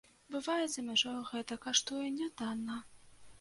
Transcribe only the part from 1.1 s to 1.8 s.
гэта